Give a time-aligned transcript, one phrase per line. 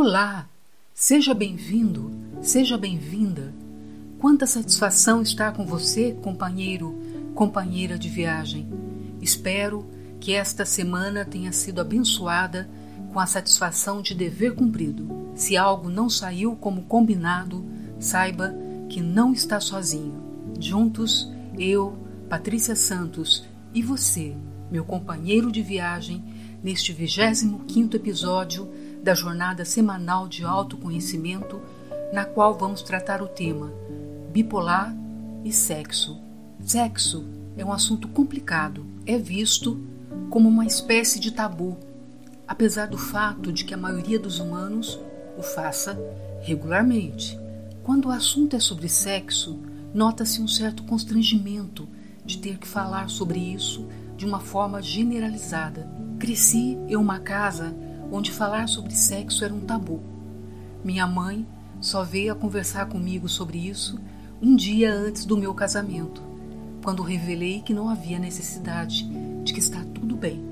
[0.00, 0.48] Olá!
[0.94, 3.52] Seja bem-vindo, seja bem-vinda.
[4.20, 6.96] Quanta satisfação estar com você, companheiro,
[7.34, 8.68] companheira de viagem.
[9.20, 9.84] Espero
[10.20, 12.70] que esta semana tenha sido abençoada
[13.12, 15.32] com a satisfação de dever cumprido.
[15.34, 17.66] Se algo não saiu como combinado,
[17.98, 18.54] saiba
[18.88, 20.22] que não está sozinho.
[20.60, 21.28] Juntos,
[21.58, 24.36] eu, Patrícia Santos e você,
[24.70, 26.22] meu companheiro de viagem,
[26.62, 28.70] neste 25 episódio
[29.02, 31.60] da jornada semanal de autoconhecimento,
[32.12, 33.72] na qual vamos tratar o tema
[34.30, 34.94] bipolar
[35.44, 36.20] e sexo.
[36.60, 37.24] Sexo
[37.56, 39.80] é um assunto complicado, é visto
[40.30, 41.76] como uma espécie de tabu,
[42.46, 44.98] apesar do fato de que a maioria dos humanos
[45.36, 45.98] o faça
[46.42, 47.38] regularmente.
[47.82, 49.58] Quando o assunto é sobre sexo,
[49.94, 51.88] nota-se um certo constrangimento
[52.24, 55.88] de ter que falar sobre isso de uma forma generalizada.
[56.18, 57.74] Cresci em uma casa
[58.10, 60.00] onde falar sobre sexo era um tabu.
[60.84, 61.46] Minha mãe
[61.80, 63.98] só veio a conversar comigo sobre isso
[64.40, 66.22] um dia antes do meu casamento,
[66.82, 69.04] quando revelei que não havia necessidade,
[69.42, 70.44] de que está tudo bem.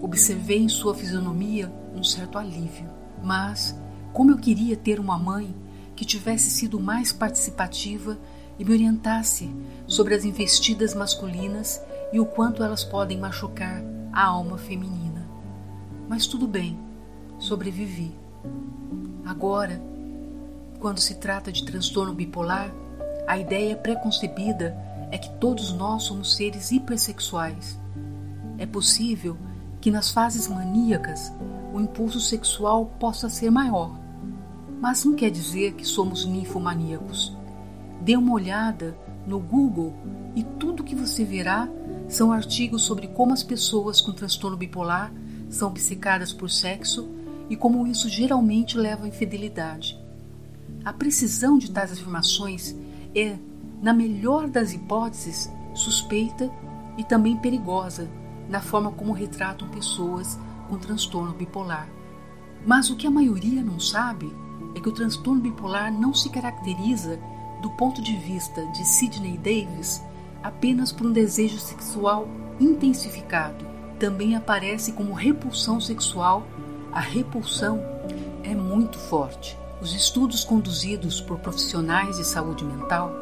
[0.00, 2.88] Observei em sua fisionomia um certo alívio,
[3.22, 3.78] mas
[4.12, 5.54] como eu queria ter uma mãe
[5.94, 8.18] que tivesse sido mais participativa
[8.58, 9.50] e me orientasse
[9.86, 11.80] sobre as investidas masculinas
[12.12, 15.28] e o quanto elas podem machucar a alma feminina.
[16.08, 16.78] Mas tudo bem,
[17.38, 18.14] sobrevivi.
[19.24, 19.80] Agora,
[20.80, 22.72] quando se trata de transtorno bipolar,
[23.26, 24.76] a ideia preconcebida
[25.10, 27.78] é que todos nós somos seres hipersexuais.
[28.58, 29.36] É possível
[29.80, 31.32] que nas fases maníacas
[31.72, 33.92] o impulso sexual possa ser maior,
[34.80, 37.36] mas não quer dizer que somos ninfomaníacos.
[38.00, 39.94] Dê uma olhada no Google
[40.34, 41.68] e tudo que você verá
[42.08, 45.12] são artigos sobre como as pessoas com transtorno bipolar
[45.50, 47.08] são obcecadas por sexo
[47.48, 49.98] e como isso geralmente leva à infidelidade.
[50.84, 52.74] A precisão de tais afirmações
[53.14, 53.36] é,
[53.82, 56.50] na melhor das hipóteses, suspeita
[56.96, 58.08] e também perigosa
[58.48, 60.38] na forma como retratam pessoas
[60.68, 61.88] com transtorno bipolar.
[62.66, 64.30] Mas o que a maioria não sabe
[64.74, 67.18] é que o transtorno bipolar não se caracteriza,
[67.62, 70.02] do ponto de vista de Sidney Davis,
[70.42, 72.28] apenas por um desejo sexual
[72.60, 73.66] intensificado.
[73.98, 76.46] Também aparece como repulsão sexual
[76.92, 77.80] a repulsão
[78.42, 79.58] é muito forte.
[79.80, 83.12] Os estudos conduzidos por profissionais de saúde mental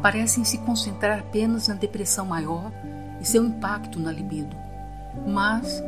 [0.00, 2.70] parecem se concentrar apenas na depressão maior
[3.20, 4.56] e seu impacto na libido.
[5.26, 5.82] Mas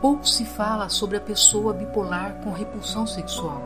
[0.00, 3.60] pouco se fala sobre a pessoa bipolar com repulsão sexual.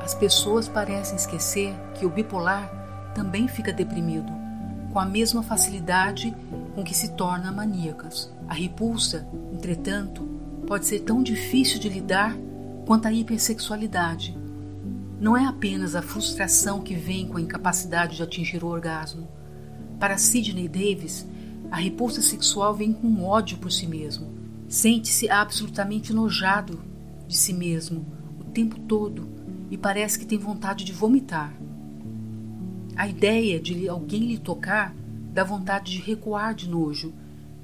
[0.00, 2.70] As pessoas parecem esquecer que o bipolar
[3.14, 4.32] também fica deprimido,
[4.92, 6.34] com a mesma facilidade
[6.74, 8.32] com que se torna maníacas.
[8.48, 10.39] A repulsa, entretanto,
[10.70, 12.38] pode ser tão difícil de lidar
[12.86, 14.38] quanto a hipersexualidade.
[15.20, 19.26] Não é apenas a frustração que vem com a incapacidade de atingir o orgasmo.
[19.98, 21.26] Para Sidney Davis,
[21.72, 24.32] a repulsa sexual vem com ódio por si mesmo.
[24.68, 26.80] Sente-se absolutamente enojado
[27.26, 28.06] de si mesmo
[28.38, 29.28] o tempo todo
[29.72, 31.52] e parece que tem vontade de vomitar.
[32.94, 34.94] A ideia de alguém lhe tocar
[35.34, 37.12] dá vontade de recuar de nojo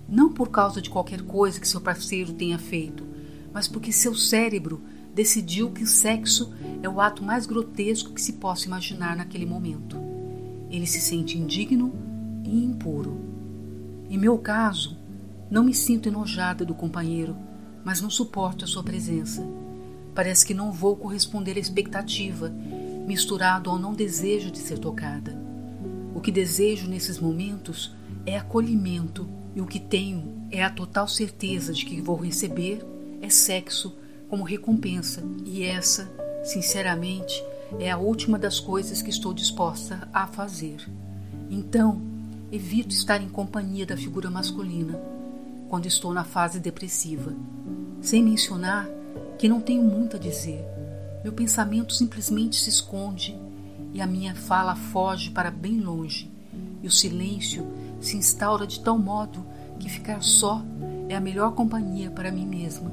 [0.08, 3.04] não por causa de qualquer coisa que seu parceiro tenha feito,
[3.52, 4.82] mas porque seu cérebro
[5.14, 6.52] decidiu que o sexo
[6.82, 9.96] é o ato mais grotesco que se possa imaginar naquele momento.
[10.70, 11.92] Ele se sente indigno
[12.44, 13.18] e impuro.
[14.08, 14.96] Em meu caso,
[15.50, 17.36] não me sinto enojada do companheiro,
[17.84, 19.46] mas não suporto a sua presença.
[20.14, 22.52] Parece que não vou corresponder à expectativa,
[23.06, 25.36] misturado ao não desejo de ser tocada.
[26.14, 31.72] O que desejo nesses momentos é acolhimento e o que tenho é a total certeza
[31.72, 32.86] de que vou receber
[33.22, 33.96] é sexo
[34.28, 36.12] como recompensa, e essa,
[36.44, 37.42] sinceramente,
[37.80, 40.86] é a última das coisas que estou disposta a fazer.
[41.50, 42.02] Então,
[42.52, 45.00] evito estar em companhia da figura masculina
[45.70, 47.34] quando estou na fase depressiva,
[48.02, 48.86] sem mencionar
[49.38, 50.62] que não tenho muito a dizer.
[51.24, 53.34] Meu pensamento simplesmente se esconde
[53.94, 56.30] e a minha fala foge para bem longe,
[56.82, 57.66] e o silêncio
[58.00, 59.44] se instaura de tal modo
[59.78, 60.62] que ficar só
[61.08, 62.92] é a melhor companhia para mim mesma.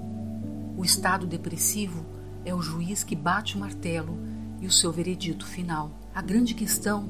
[0.77, 2.05] O estado depressivo
[2.45, 4.17] é o juiz que bate o martelo
[4.61, 5.91] e o seu veredito final.
[6.13, 7.07] A grande questão,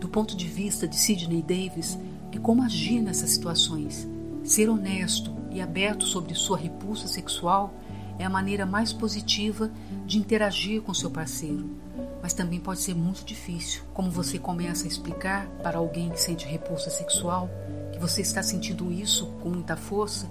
[0.00, 1.98] do ponto de vista de Sidney Davis,
[2.32, 4.08] é como agir nessas situações.
[4.42, 7.74] Ser honesto e aberto sobre sua repulsa sexual
[8.18, 9.70] é a maneira mais positiva
[10.06, 11.79] de interagir com seu parceiro
[12.22, 13.82] mas também pode ser muito difícil.
[13.94, 17.48] Como você começa a explicar para alguém que sente repulsa sexual
[17.92, 20.28] que você está sentindo isso com muita força,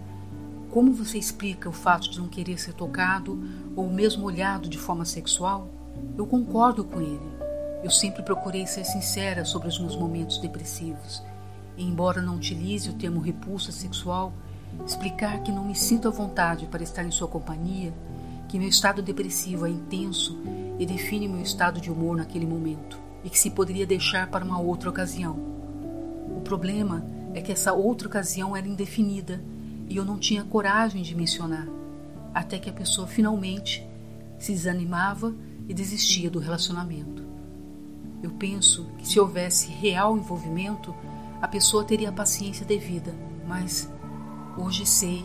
[0.72, 3.44] Como você explica o fato de não querer ser tocado
[3.76, 5.68] ou mesmo olhado de forma sexual?
[6.16, 7.20] Eu concordo com ele.
[7.84, 11.24] Eu sempre procurei ser sincera sobre os meus momentos depressivos.
[11.76, 14.32] E, embora não utilize o termo repulsa sexual,
[14.86, 17.92] explicar que não me sinto à vontade para estar em sua companhia,
[18.50, 20.38] que meu estado depressivo é intenso
[20.80, 24.60] e define meu estado de humor naquele momento, e que se poderia deixar para uma
[24.60, 25.40] outra ocasião.
[26.36, 29.40] O problema é que essa outra ocasião era indefinida
[29.88, 31.68] e eu não tinha coragem de mencionar,
[32.34, 33.88] até que a pessoa finalmente
[34.40, 35.34] se desanimava
[35.68, 37.24] e desistia do relacionamento.
[38.24, 40.94] Eu penso que se houvesse real envolvimento,
[41.40, 43.14] a pessoa teria a paciência devida,
[43.48, 43.88] mas
[44.58, 45.24] hoje sei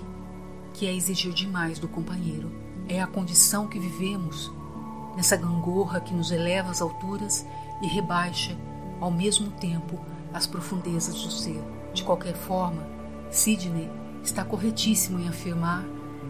[0.75, 2.64] que é exigir demais do companheiro.
[2.89, 4.53] É a condição que vivemos
[5.17, 7.47] nessa gangorra que nos eleva às alturas
[7.83, 8.57] e rebaixa
[9.01, 9.99] ao mesmo tempo
[10.33, 11.63] as profundezas do ser.
[11.93, 12.87] De qualquer forma,
[13.31, 13.91] Sidney
[14.23, 15.85] está corretíssimo em afirmar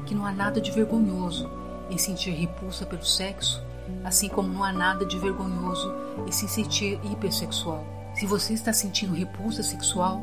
[0.07, 1.51] que não há nada de vergonhoso
[1.91, 3.63] em sentir repulsa pelo sexo,
[4.05, 5.93] assim como não há nada de vergonhoso
[6.27, 7.85] em se sentir hipersexual.
[8.15, 10.23] Se você está sentindo repulsa sexual,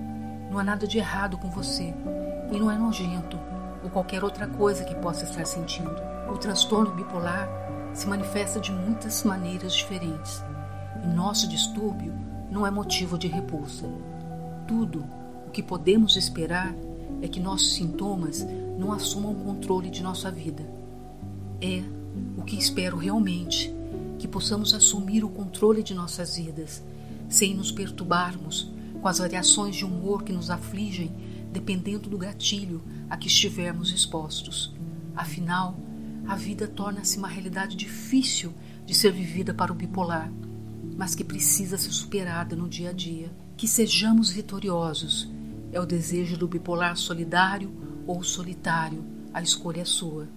[0.49, 1.93] não há nada de errado com você
[2.51, 3.39] e não é nojento
[3.83, 5.95] ou qualquer outra coisa que possa estar sentindo.
[6.29, 7.49] O transtorno bipolar
[7.93, 10.41] se manifesta de muitas maneiras diferentes
[11.03, 12.13] e nosso distúrbio
[12.51, 13.85] não é motivo de repulsa.
[14.67, 15.03] Tudo
[15.47, 16.73] o que podemos esperar
[17.21, 18.45] é que nossos sintomas
[18.77, 20.63] não assumam o controle de nossa vida.
[21.61, 21.83] É
[22.37, 23.73] o que espero realmente,
[24.17, 26.83] que possamos assumir o controle de nossas vidas,
[27.29, 31.11] sem nos perturbarmos com as variações de humor que nos afligem,
[31.51, 32.81] dependendo do gatilho
[33.11, 34.73] a que estivermos expostos.
[35.13, 35.77] Afinal,
[36.25, 38.53] a vida torna-se uma realidade difícil
[38.85, 40.31] de ser vivida para o bipolar,
[40.95, 43.29] mas que precisa ser superada no dia a dia.
[43.57, 45.29] Que sejamos vitoriosos
[45.73, 47.69] é o desejo do bipolar solidário
[48.07, 49.03] ou solitário,
[49.33, 50.29] a escolha é sua.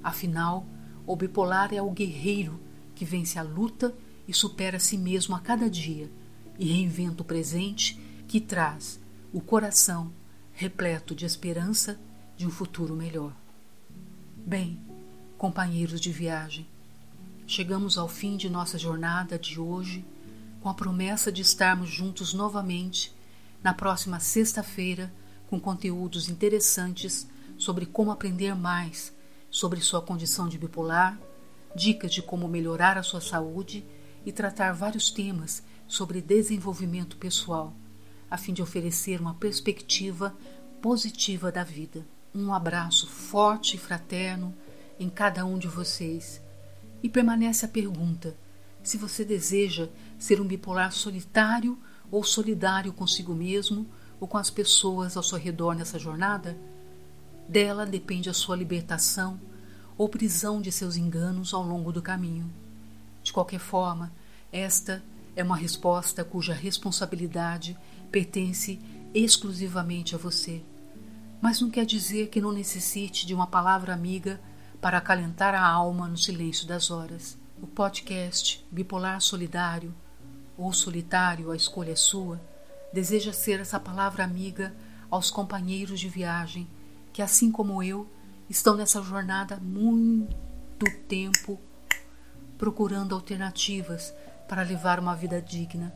[0.00, 0.64] Afinal,
[1.04, 2.60] o bipolar é o guerreiro
[2.94, 3.92] que vence a luta
[4.28, 6.08] e supera a si mesmo a cada dia
[6.56, 9.00] e reinventa o presente que traz
[9.32, 10.12] o coração
[10.52, 11.98] repleto de esperança
[12.36, 13.32] de um futuro melhor.
[14.36, 14.80] Bem,
[15.38, 16.66] companheiros de viagem,
[17.46, 20.04] chegamos ao fim de nossa jornada de hoje
[20.60, 23.12] com a promessa de estarmos juntos novamente
[23.62, 25.12] na próxima sexta-feira
[25.48, 27.26] com conteúdos interessantes
[27.58, 29.12] sobre como aprender mais
[29.50, 31.20] sobre sua condição de bipolar,
[31.76, 33.84] dicas de como melhorar a sua saúde
[34.24, 37.74] e tratar vários temas sobre desenvolvimento pessoal,
[38.30, 40.34] a fim de oferecer uma perspectiva
[40.80, 42.06] positiva da vida.
[42.34, 44.54] Um abraço forte e fraterno
[44.98, 46.40] em cada um de vocês.
[47.02, 48.34] E permanece a pergunta:
[48.82, 49.88] se você deseja
[50.18, 51.78] ser um bipolar solitário
[52.10, 53.86] ou solidário consigo mesmo
[54.18, 56.56] ou com as pessoas ao seu redor nessa jornada?
[57.46, 59.38] Dela depende a sua libertação
[59.98, 62.50] ou prisão de seus enganos ao longo do caminho.
[63.22, 64.10] De qualquer forma,
[64.50, 65.02] esta
[65.36, 67.76] é uma resposta cuja responsabilidade
[68.10, 68.80] pertence
[69.14, 70.62] exclusivamente a você.
[71.42, 74.40] Mas não quer dizer que não necessite de uma palavra amiga
[74.80, 77.36] para acalentar a alma no silêncio das horas.
[77.60, 79.92] O podcast Bipolar Solidário
[80.56, 82.40] ou solitário, a escolha é sua,
[82.92, 84.72] deseja ser essa palavra amiga
[85.10, 86.68] aos companheiros de viagem
[87.12, 88.08] que, assim como eu,
[88.48, 91.60] estão nessa jornada muito tempo
[92.56, 94.14] procurando alternativas
[94.46, 95.92] para levar uma vida digna,